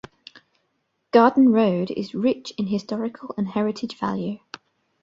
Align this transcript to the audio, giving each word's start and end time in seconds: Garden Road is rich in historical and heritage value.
Garden 1.11 1.49
Road 1.51 1.91
is 1.91 2.15
rich 2.15 2.53
in 2.57 2.65
historical 2.65 3.35
and 3.37 3.49
heritage 3.49 3.99
value. 3.99 4.39